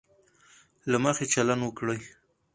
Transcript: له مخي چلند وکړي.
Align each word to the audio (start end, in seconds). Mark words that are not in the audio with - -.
له 0.89 0.97
مخي 1.03 1.25
چلند 1.33 1.61
وکړي. 1.65 1.99